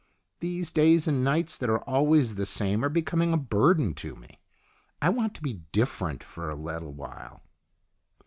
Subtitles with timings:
[0.39, 4.39] These days and nights that are always the same are becoming a burden to me.
[4.99, 7.43] I want to be dif ferent for a little while."